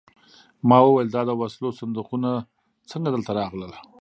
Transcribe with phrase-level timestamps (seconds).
[0.67, 2.31] ما وویل دا د وسلو صندوقونه
[2.91, 3.71] څنګه دلته راغلل